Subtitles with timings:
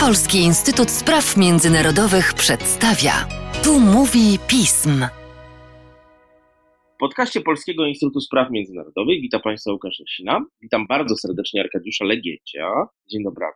[0.00, 3.12] Polski Instytut Spraw Międzynarodowych przedstawia.
[3.64, 5.06] Tu mówi pism.
[6.94, 10.44] W podcaście Polskiego Instytutu Spraw Międzynarodowych witam Państwa Łukasz Lesina.
[10.62, 12.68] Witam bardzo serdecznie Arkadiusza Legiecia.
[13.10, 13.46] Dzień dobry,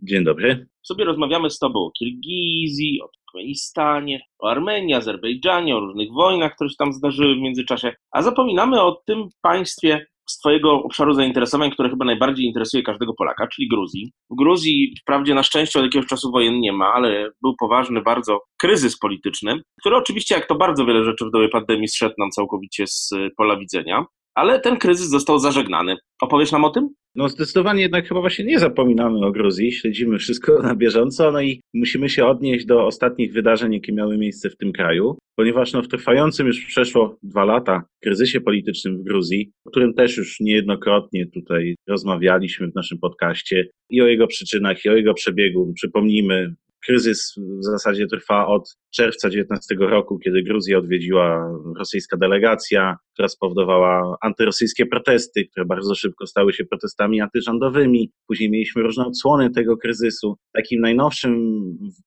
[0.00, 0.66] Dzień dobry.
[0.82, 6.70] Sobie rozmawiamy z Tobą o Kirgizji, o Turkmenistanie, o Armenii, Azerbejdżanie, o różnych wojnach, które
[6.70, 11.90] się tam zdarzyły w międzyczasie, a zapominamy o tym państwie, z Twojego obszaru zainteresowań, które
[11.90, 14.12] chyba najbardziej interesuje każdego Polaka, czyli Gruzji.
[14.30, 18.40] W Gruzji wprawdzie na szczęście od jakiegoś czasu wojen nie ma, ale był poważny bardzo
[18.60, 22.86] kryzys polityczny, który oczywiście, jak to bardzo wiele rzeczy w dobie pandemii, zszedł nam całkowicie
[22.86, 25.96] z pola widzenia, ale ten kryzys został zażegnany.
[26.22, 26.88] Opowiesz nam o tym?
[27.16, 31.60] No zdecydowanie jednak chyba właśnie nie zapominamy o Gruzji, śledzimy wszystko na bieżąco, no i
[31.74, 35.88] musimy się odnieść do ostatnich wydarzeń, jakie miały miejsce w tym kraju, ponieważ no, w
[35.88, 41.76] trwającym już przeszło dwa lata kryzysie politycznym w Gruzji, o którym też już niejednokrotnie tutaj
[41.88, 45.72] rozmawialiśmy w naszym podcaście i o jego przyczynach, i o jego przebiegu.
[45.74, 46.54] Przypomnijmy,
[46.86, 54.16] kryzys w zasadzie trwa od czerwca 19 roku, kiedy Gruzję odwiedziła rosyjska delegacja, która spowodowała
[54.20, 58.10] antyrosyjskie protesty, które bardzo szybko stały się protestami antyrządowymi.
[58.26, 60.36] Później mieliśmy różne odsłony tego kryzysu.
[60.52, 61.62] Takim najnowszym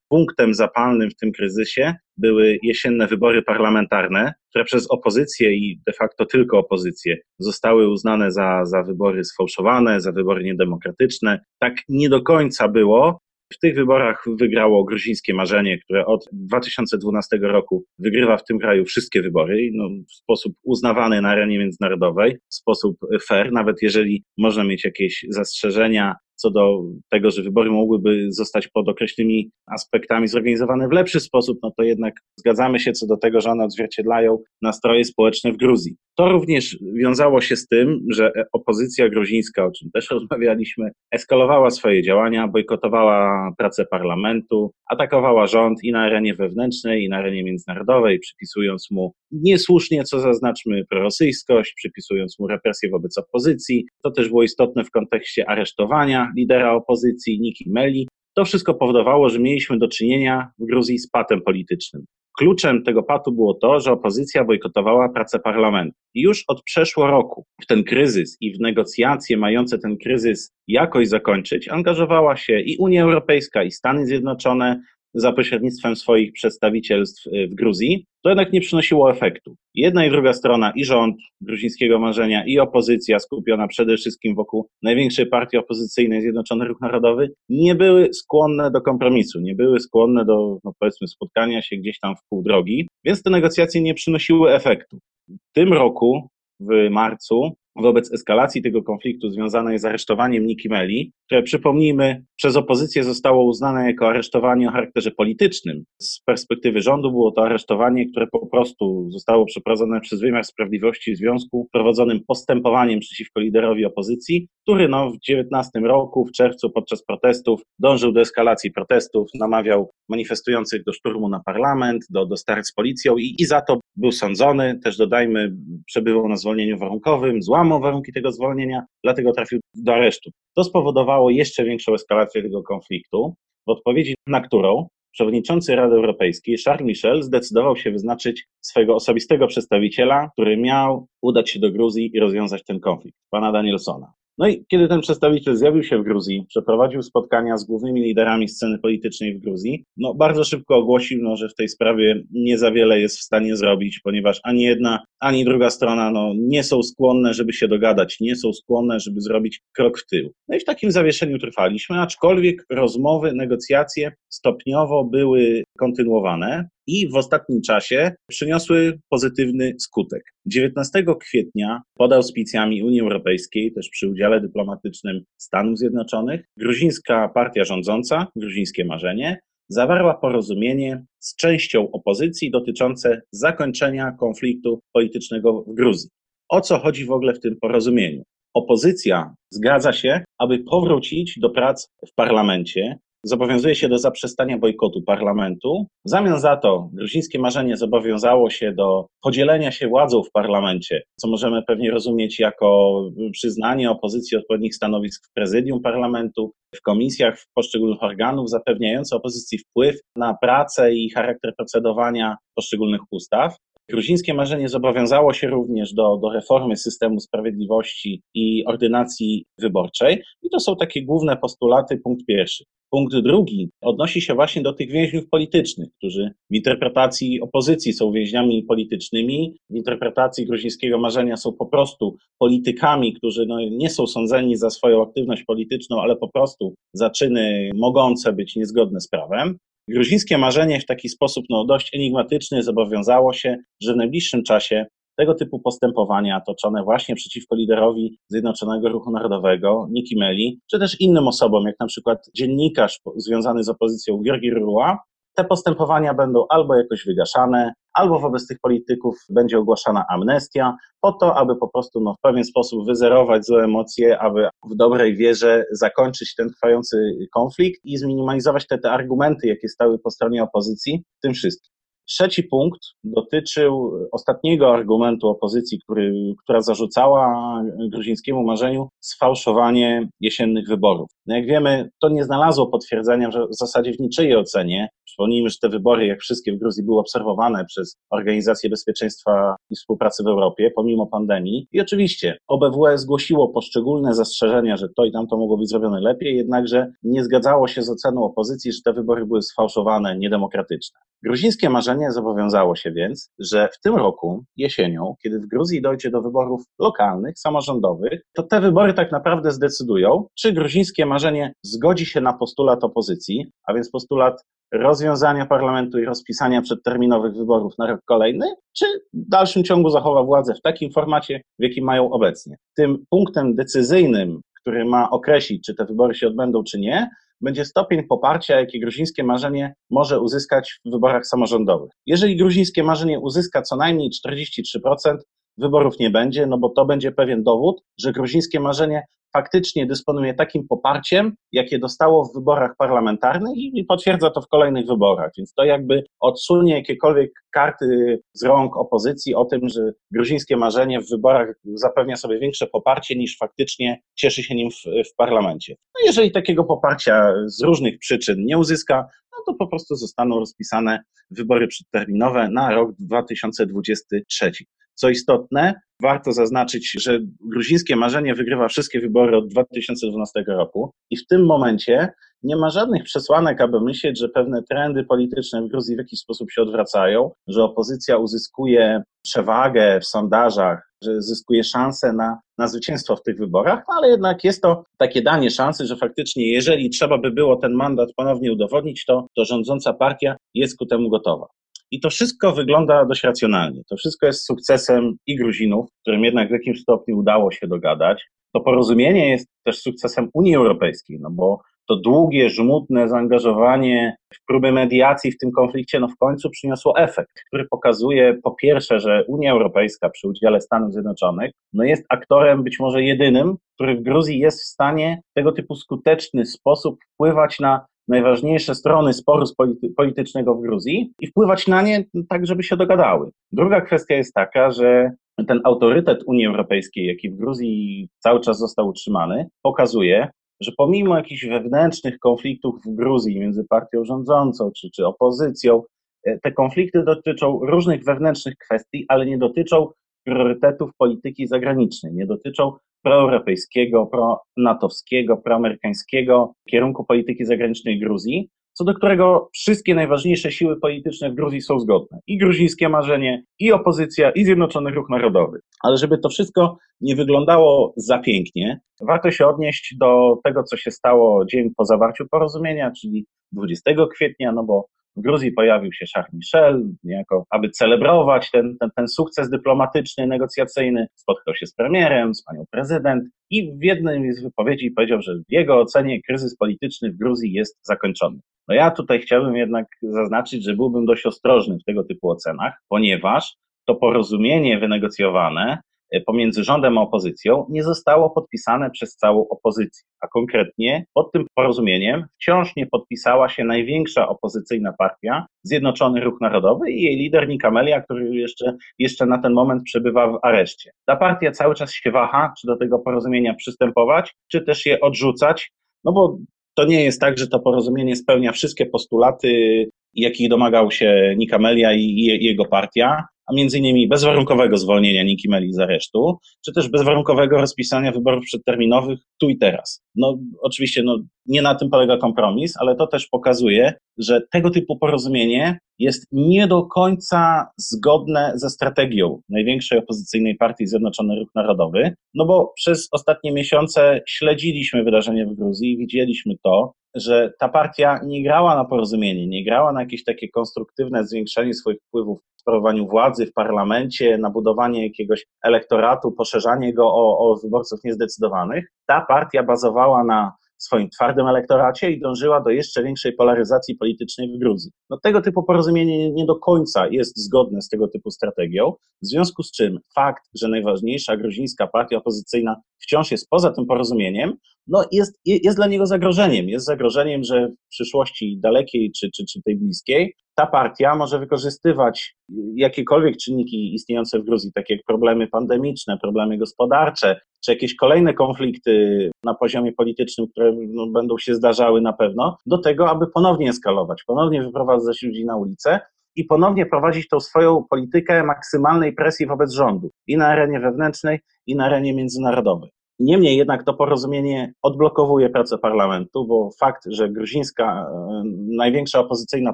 [0.09, 6.25] punktem zapalnym w tym kryzysie były jesienne wybory parlamentarne, które przez opozycję i de facto
[6.25, 11.39] tylko opozycję zostały uznane za, za wybory sfałszowane, za wybory niedemokratyczne.
[11.59, 13.20] Tak nie do końca było,
[13.53, 19.22] w tych wyborach wygrało gruzińskie marzenie, które od 2012 roku wygrywa w tym kraju wszystkie
[19.22, 24.86] wybory no, w sposób uznawany na arenie międzynarodowej, w sposób fair, nawet jeżeli można mieć
[24.86, 31.19] jakieś zastrzeżenia co do tego, że wybory mogłyby zostać pod określonymi aspektami zorganizowane w lepszy
[31.19, 35.58] sposób, no to jednak zgadzamy się co do tego, że one odzwierciedlają nastroje społeczne w
[35.58, 35.95] Gruzji.
[36.17, 42.03] To również wiązało się z tym, że opozycja gruzińska, o czym też rozmawialiśmy, eskalowała swoje
[42.03, 48.91] działania, bojkotowała pracę parlamentu, atakowała rząd i na arenie wewnętrznej, i na arenie międzynarodowej, przypisując
[48.91, 53.86] mu niesłusznie, co zaznaczmy, prorosyjskość, przypisując mu represje wobec opozycji.
[54.03, 58.08] To też było istotne w kontekście aresztowania lidera opozycji Niki Meli.
[58.36, 62.05] To wszystko powodowało, że mieliśmy do czynienia w Gruzji z patem politycznym.
[62.38, 65.98] Kluczem tego patu było to, że opozycja bojkotowała pracę parlamentu.
[66.14, 71.08] I już od przeszło roku w ten kryzys i w negocjacje mające ten kryzys jakoś
[71.08, 74.82] zakończyć, angażowała się i Unia Europejska, i Stany Zjednoczone,
[75.17, 79.55] za pośrednictwem swoich przedstawicielstw y, w Gruzji, to jednak nie przynosiło efektu.
[79.76, 85.26] Jedna i druga strona, i rząd gruzińskiego marzenia, i opozycja skupiona przede wszystkim wokół największej
[85.26, 90.72] partii opozycyjnej, Zjednoczony Ruch Narodowy, nie były skłonne do kompromisu, nie były skłonne do, no
[90.80, 94.98] powiedzmy, spotkania się gdzieś tam w pół drogi, więc te negocjacje nie przynosiły efektu.
[95.30, 96.30] W tym roku,
[96.60, 103.04] w marcu, wobec eskalacji tego konfliktu związanej z aresztowaniem Niki Meli, które przypomnijmy, przez opozycję
[103.04, 105.83] zostało uznane jako aresztowanie o charakterze politycznym.
[106.02, 111.17] Z perspektywy rządu było to aresztowanie, które po prostu zostało przeprowadzone przez wymiar sprawiedliwości w
[111.17, 117.61] związku prowadzonym postępowaniem przeciwko liderowi opozycji, który no, w 19 roku, w czerwcu podczas protestów
[117.80, 123.17] dążył do eskalacji protestów, namawiał manifestujących do szturmu na parlament, do, do starć z policją
[123.17, 125.55] i, i za to był sądzony, też dodajmy,
[125.86, 130.30] przebywał na zwolnieniu warunkowym, złamał warunki tego zwolnienia, dlatego trafił do aresztu.
[130.56, 133.33] To spowodowało jeszcze większą eskalację tego konfliktu,
[133.68, 140.30] w odpowiedzi na którą przewodniczący Rady Europejskiej Charles Michel zdecydował się wyznaczyć swojego osobistego przedstawiciela,
[140.33, 144.13] który miał udać się do Gruzji i rozwiązać ten konflikt, pana Danielsona.
[144.38, 148.80] No i kiedy ten przedstawiciel zjawił się w Gruzji, przeprowadził spotkania z głównymi liderami sceny
[148.80, 153.00] politycznej w Gruzji, no bardzo szybko ogłosił, no, że w tej sprawie nie za wiele
[153.00, 157.53] jest w stanie zrobić, ponieważ ani jedna, ani druga strona no, nie są skłonne, żeby
[157.53, 160.31] się dogadać, nie są skłonne, żeby zrobić krok w tył.
[160.47, 167.62] No i w takim zawieszeniu trwaliśmy, aczkolwiek rozmowy, negocjacje stopniowo były kontynuowane i w ostatnim
[167.62, 170.24] czasie przyniosły pozytywny skutek.
[170.45, 178.27] 19 kwietnia pod auspicjami Unii Europejskiej, też przy udziale dyplomatycznym Stanów Zjednoczonych, gruzińska partia rządząca,
[178.35, 179.39] gruzińskie marzenie,
[179.69, 186.09] zawarła porozumienie z częścią opozycji dotyczące zakończenia konfliktu politycznego w Gruzji.
[186.50, 188.23] O co chodzi w ogóle w tym porozumieniu?
[188.53, 195.87] Opozycja zgadza się, aby powrócić do prac w parlamencie, zobowiązuje się do zaprzestania bojkotu parlamentu.
[196.05, 201.27] W zamian za to gruzińskie marzenie zobowiązało się do podzielenia się władzą w parlamencie, co
[201.27, 208.03] możemy pewnie rozumieć jako przyznanie opozycji odpowiednich stanowisk w prezydium parlamentu, w komisjach, w poszczególnych
[208.03, 213.55] organów, zapewniające opozycji wpływ na pracę i charakter procedowania poszczególnych ustaw.
[213.89, 220.24] Gruzińskie marzenie zobowiązało się również do, do reformy systemu sprawiedliwości i ordynacji wyborczej.
[220.44, 221.98] I to są takie główne postulaty.
[221.98, 222.63] Punkt pierwszy.
[222.89, 228.63] Punkt drugi odnosi się właśnie do tych więźniów politycznych, którzy w interpretacji opozycji są więźniami
[228.63, 234.69] politycznymi, w interpretacji gruzińskiego marzenia są po prostu politykami, którzy no, nie są sądzeni za
[234.69, 239.57] swoją aktywność polityczną, ale po prostu za czyny mogące być niezgodne z prawem.
[239.89, 244.86] Gruzińskie marzenie w taki sposób no, dość enigmatyczny zobowiązało się, że w najbliższym czasie
[245.18, 251.28] tego typu postępowania toczone właśnie przeciwko liderowi Zjednoczonego Ruchu Narodowego, Niki Meli, czy też innym
[251.28, 254.98] osobom, jak na przykład dziennikarz związany z opozycją Georgi Rua,
[255.38, 261.38] te postępowania będą albo jakoś wygaszane, albo wobec tych polityków będzie ogłaszana amnestia, po to,
[261.38, 266.36] aby po prostu no, w pewien sposób wyzerować złe emocje, aby w dobrej wierze zakończyć
[266.36, 266.98] ten trwający
[267.34, 271.76] konflikt i zminimalizować te, te argumenty, jakie stały po stronie opozycji, tym wszystkim.
[272.07, 276.13] Trzeci punkt dotyczył ostatniego argumentu opozycji, który,
[276.44, 281.09] która zarzucała gruzińskiemu marzeniu sfałszowanie jesiennych wyborów.
[281.25, 284.89] No jak wiemy, to nie znalazło potwierdzenia w zasadzie w niczyjej ocenie.
[285.06, 290.24] Przypomnijmy, że te wybory, jak wszystkie w Gruzji, były obserwowane przez Organizację Bezpieczeństwa i Współpracy
[290.24, 291.68] w Europie, pomimo pandemii.
[291.71, 296.92] I oczywiście OBWE zgłosiło poszczególne zastrzeżenia, że to i tamto mogło być zrobione lepiej, jednakże
[297.03, 301.00] nie zgadzało się z oceną opozycji, że te wybory były sfałszowane, niedemokratyczne.
[301.24, 306.21] Gruzińskie marzenie zobowiązało się więc, że w tym roku, jesienią, kiedy w Gruzji dojdzie do
[306.21, 312.33] wyborów lokalnych, samorządowych, to te wybory tak naprawdę zdecydują, czy gruzińskie marzenie zgodzi się na
[312.33, 318.45] postulat opozycji, a więc postulat rozwiązania parlamentu i rozpisania przedterminowych wyborów na rok kolejny,
[318.77, 322.55] czy w dalszym ciągu zachowa władzę w takim formacie, w jakim mają obecnie.
[322.75, 327.09] Tym punktem decyzyjnym, który ma określić, czy te wybory się odbędą, czy nie,
[327.42, 331.92] będzie stopień poparcia, jaki gruzińskie marzenie może uzyskać w wyborach samorządowych.
[332.06, 335.18] Jeżeli gruzińskie marzenie uzyska co najmniej 43%,
[335.57, 340.68] wyborów nie będzie, no bo to będzie pewien dowód, że gruzińskie marzenie faktycznie dysponuje takim
[340.68, 345.31] poparciem, jakie dostało w wyborach parlamentarnych i potwierdza to w kolejnych wyborach.
[345.38, 351.09] Więc to jakby odsunie jakiekolwiek karty z rąk opozycji o tym, że gruzińskie marzenie w
[351.09, 355.75] wyborach zapewnia sobie większe poparcie niż faktycznie cieszy się nim w, w parlamencie.
[355.95, 361.00] No jeżeli takiego poparcia z różnych przyczyn nie uzyska, no to po prostu zostaną rozpisane
[361.31, 364.51] wybory przedterminowe na rok 2023.
[364.97, 371.27] Co istotne, warto zaznaczyć, że gruzińskie marzenie wygrywa wszystkie wybory od 2012 roku i w
[371.27, 372.09] tym momencie
[372.44, 376.51] nie ma żadnych przesłanek, aby myśleć, że pewne trendy polityczne w Gruzji w jakiś sposób
[376.51, 383.23] się odwracają, że opozycja uzyskuje przewagę w sondażach, że zyskuje szansę na, na zwycięstwo w
[383.23, 387.31] tych wyborach, no ale jednak jest to takie danie szansy, że faktycznie jeżeli trzeba by
[387.31, 391.47] było ten mandat ponownie udowodnić, to, to rządząca partia jest ku temu gotowa.
[391.92, 393.81] I to wszystko wygląda dość racjonalnie.
[393.89, 398.25] To wszystko jest sukcesem i Gruzinów, którym jednak w jakimś stopniu udało się dogadać.
[398.54, 404.72] To porozumienie jest też sukcesem Unii Europejskiej, no bo to długie, żmudne zaangażowanie w próby
[404.72, 409.51] mediacji w tym konflikcie, no w końcu przyniosło efekt, który pokazuje po pierwsze, że Unia
[409.51, 414.62] Europejska przy udziale Stanów Zjednoczonych no jest aktorem być może jedynym, który w Gruzji jest
[414.62, 420.62] w stanie w tego typu skuteczny sposób wpływać na najważniejsze strony sporu polity politycznego w
[420.62, 423.31] Gruzji i wpływać na nie tak, żeby się dogadały.
[423.51, 425.12] Druga kwestia jest taka, że
[425.48, 430.27] ten autorytet Unii Europejskiej, jaki w Gruzji cały czas został utrzymany, pokazuje,
[430.62, 435.84] że pomimo jakichś wewnętrznych konfliktów w Gruzji między partią rządzącą czy, czy opozycją,
[436.24, 439.88] e, te konflikty dotyczą różnych wewnętrznych kwestii, ale nie dotyczą
[440.24, 442.74] priorytetów polityki zagranicznej, nie dotyczą
[443.04, 444.10] proeuropejskiego,
[444.56, 451.62] pronatowskiego, proamerykańskiego kierunku polityki zagranicznej Gruzji, co do którego wszystkie najważniejsze siły polityczne w Gruzji
[451.62, 452.20] są zgodne.
[452.27, 455.60] I gruzińskie marzenie, i opozycja, i Zjednoczony Ruch Narodowy.
[455.84, 460.92] Ale żeby to wszystko nie wyglądało za pięknie, warto się odnieść do tego, co się
[460.92, 464.86] stało dzień po zawarciu porozumienia, czyli 20 kwietnia, no bo
[465.17, 471.07] w Gruzji pojawił się Charles Michel, niejako, aby celebrować ten, ten, ten sukces dyplomatyczny, negocjacyjny.
[471.15, 475.51] Spotkał się z premierem, z panią prezydent i w jednej z wypowiedzi powiedział, że w
[475.51, 478.39] jego ocenie kryzys polityczny w Gruzji jest zakończony.
[478.67, 483.55] No ja tutaj chciałbym jednak zaznaczyć, że byłbym dość ostrożny w tego typu ocenach, ponieważ
[483.86, 485.77] to porozumienie wynegocjowane
[486.25, 492.25] pomiędzy rządem a opozycją nie zostało podpisane przez całą opozycję, a konkretnie pod tym porozumieniem
[492.35, 498.35] wciąż nie podpisała się największa opozycyjna partia, Zjednoczony Ruch Narodowy i jej lider Nikamelia, który
[498.35, 500.91] jeszcze, jeszcze na ten moment przebywa w areszcie.
[501.05, 505.71] Ta partia cały czas się waha, czy do tego porozumienia przystępować, czy też je odrzucać,
[506.03, 506.37] no bo
[506.75, 512.15] to nie jest tak, że to porozumienie spełnia wszystkie postulaty, jakich domagał się Nikamelia i
[512.41, 518.12] jego partia a między innymi bezwarunkowego zwolnienia Niki Meli z aresztu, czy też bezwarunkowego rozpisania
[518.12, 520.04] wyborów przedterminowych tu i teraz.
[520.16, 524.98] No oczywiście no, nie na tym polega kompromis, ale to też pokazuje, że tego typu
[524.98, 532.46] porozumienie jest nie do końca zgodne ze strategią największej opozycyjnej partii Zjednoczony Ruch Narodowy, no
[532.46, 538.44] bo przez ostatnie miesiące śledziliśmy wydarzenia w Gruzji i widzieliśmy to, że ta partia nie
[538.44, 543.53] grała na porozumienie, nie grała na jakieś takie konstruktywne zwiększenie swoich wpływów sprawowaniu władzy, w
[543.53, 548.86] parlamencie, na budowanie jakiegoś elektoratu, poszerzanie go o, o wyborców niezdecydowanych.
[549.05, 554.59] Ta partia bazowała na swoim twardym elektoracie i dążyła do jeszcze większej polaryzacji politycznej w
[554.59, 554.91] Gruzji.
[555.09, 558.93] No, tego typu porozumienie nie do końca jest zgodne z tego typu strategią,
[559.24, 562.75] w związku z czym fakt, że najważniejsza gruzińska partia opozycyjna
[563.07, 564.53] wciąż jest poza tym porozumieniem,
[564.87, 566.69] no jest, jest dla niego zagrożeniem.
[566.69, 572.35] Jest zagrożeniem, że w przyszłości dalekiej czy, czy, czy tej bliskiej ta partia może wykorzystywać
[572.75, 579.31] jakiekolwiek czynniki istniejące w Gruzji, takie jak problemy pandemiczne, problemy gospodarcze, czy jakieś kolejne konflikty
[579.43, 584.23] na poziomie politycznym, które no, będą się zdarzały na pewno, do tego, aby ponownie eskalować,
[584.23, 585.99] ponownie wyprowadzać ludzi na ulicę
[586.35, 591.75] i ponownie prowadzić tą swoją politykę maksymalnej presji wobec rządu i na arenie wewnętrznej, i
[591.75, 592.89] na arenie międzynarodowej.
[593.19, 598.43] Niemniej jednak to porozumienie odblokowuje pracę parlamentu, bo fakt, że gruzińska e,
[598.77, 599.74] największa opozycyjna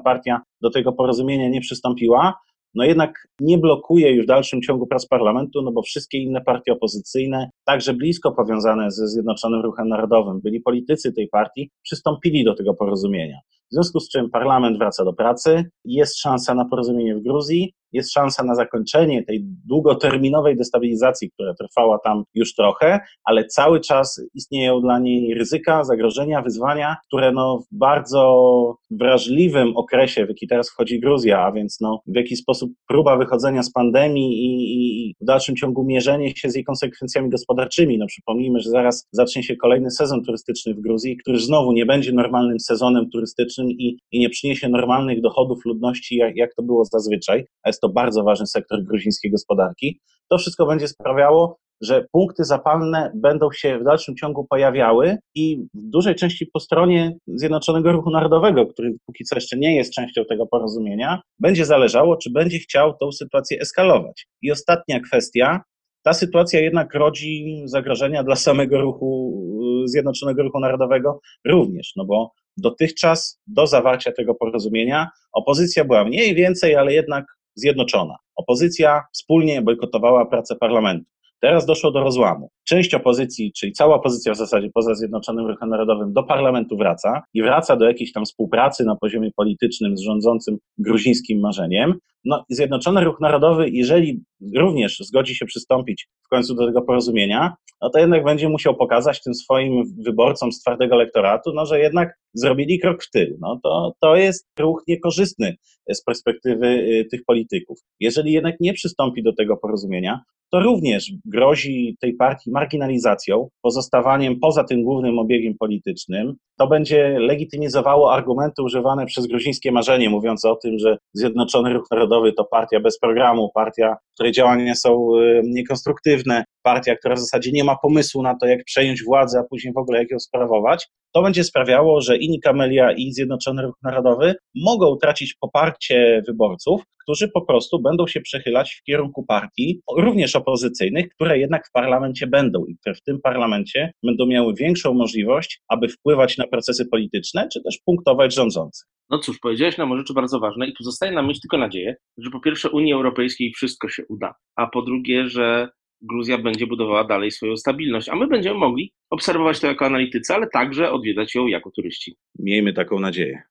[0.00, 2.34] partia do tego porozumienia nie przystąpiła,
[2.74, 6.72] no jednak nie blokuje już w dalszym ciągu prac parlamentu, no bo wszystkie inne partie
[6.72, 12.74] opozycyjne, także blisko powiązane ze Zjednoczonym Ruchem Narodowym, byli politycy tej partii, przystąpili do tego
[12.74, 13.38] porozumienia.
[13.70, 18.12] W związku z czym parlament wraca do pracy, jest szansa na porozumienie w Gruzji, jest
[18.12, 24.80] szansa na zakończenie tej długoterminowej destabilizacji, która trwała tam już trochę, ale cały czas istnieją
[24.80, 31.00] dla niej ryzyka, zagrożenia, wyzwania, które no w bardzo wrażliwym okresie, w jaki teraz wchodzi
[31.00, 35.56] Gruzja, a więc no w jaki sposób próba wychodzenia z pandemii i, i w dalszym
[35.56, 37.53] ciągu mierzenie się z jej konsekwencjami gospodarczymi.
[37.98, 42.12] No przypomnijmy, że zaraz zacznie się kolejny sezon turystyczny w Gruzji, który znowu nie będzie
[42.12, 47.44] normalnym sezonem turystycznym i, i nie przyniesie normalnych dochodów ludności, jak, jak to było zazwyczaj,
[47.62, 53.12] a jest to bardzo ważny sektor gruzińskiej gospodarki, to wszystko będzie sprawiało, że punkty zapalne
[53.14, 58.66] będą się w dalszym ciągu pojawiały i w dużej części po stronie Zjednoczonego Ruchu Narodowego,
[58.66, 63.12] który póki co jeszcze nie jest częścią tego porozumienia, będzie zależało, czy będzie chciał tą
[63.12, 64.26] sytuację eskalować.
[64.42, 65.62] I ostatnia kwestia,
[66.04, 69.40] ta sytuacja jednak rodzi zagrożenia dla samego ruchu,
[69.86, 76.76] Zjednoczonego Ruchu Narodowego również, no bo dotychczas do zawarcia tego porozumienia opozycja była mniej więcej,
[76.76, 78.16] ale jednak zjednoczona.
[78.36, 81.04] Opozycja wspólnie bojkotowała pracę parlamentu.
[81.40, 82.50] Teraz doszło do rozłamu.
[82.64, 87.42] Część opozycji, czyli cała opozycja w zasadzie poza Zjednoczonym Ruchem Narodowym, do parlamentu wraca i
[87.42, 91.94] wraca do jakiejś tam współpracy na poziomie politycznym z rządzącym gruzińskim marzeniem.
[92.24, 94.24] No, Zjednoczony Ruch Narodowy, jeżeli
[94.56, 99.22] również zgodzi się przystąpić w końcu do tego porozumienia, no to jednak będzie musiał pokazać
[99.22, 103.36] tym swoim wyborcom z twardego elektoratu, no, że jednak zrobili krok w tył.
[103.40, 105.56] No, to, to jest ruch niekorzystny
[105.92, 107.78] z perspektywy y, tych polityków.
[108.00, 110.20] Jeżeli jednak nie przystąpi do tego porozumienia,
[110.52, 116.34] to również grozi tej partii marginalizacją, pozostawaniem poza tym głównym obiegiem politycznym.
[116.58, 122.32] To będzie legitymizowało argumenty używane przez gruzińskie marzenie, mówiąc o tym, że Zjednoczony Ruch Narodowy
[122.32, 127.64] to partia bez programu, partia, której działania są y, niekonstruktywne, partia, która w zasadzie nie
[127.64, 130.88] ma pomysłu na to, jak przejąć władzę, a później w ogóle jak ją sprawować.
[131.14, 137.28] To będzie sprawiało, że i Nikamelia, i Zjednoczony Ruch Narodowy mogą tracić poparcie wyborców, którzy
[137.28, 142.64] po prostu będą się przechylać w kierunku partii, również opozycyjnych, które jednak w parlamencie będą
[142.64, 147.62] i które w tym parlamencie będą miały większą możliwość, aby wpływać na procesy polityczne, czy
[147.62, 148.88] też punktować rządzących.
[149.10, 151.96] No cóż, powiedziałeś nam o rzeczy bardzo ważne i tu zostaje nam mieć tylko nadzieję,
[152.18, 155.68] że po pierwsze Unii Europejskiej wszystko się uda, a po drugie, że
[156.02, 160.46] Gruzja będzie budowała dalej swoją stabilność, a my będziemy mogli obserwować to jako analitycy, ale
[160.46, 162.16] także odwiedzać ją jako turyści.
[162.38, 163.42] Miejmy taką nadzieję.